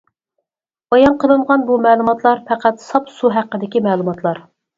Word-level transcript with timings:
بايان 0.95 1.19
قىلىنغان 1.23 1.65
بۇ 1.67 1.77
مەلۇماتلار 1.87 2.41
پەقەت 2.49 2.83
ساپ 2.87 3.13
سۇ 3.19 3.33
ھەققىدىكى 3.37 3.85
مەلۇماتلار. 3.91 4.43